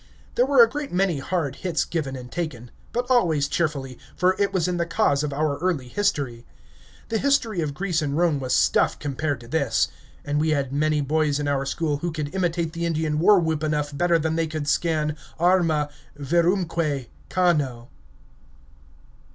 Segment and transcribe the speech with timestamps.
[0.33, 4.51] There were a great many hard hits given and taken, but always cheerfully, for it
[4.51, 6.43] was in the cause of our early history.
[7.09, 9.89] The history of Greece and Rome was stuff compared to this.
[10.25, 13.63] And we had many boys in our school who could imitate the Indian war whoop
[13.63, 15.87] enough better than they could scan arma,
[16.17, 17.89] virumque cano.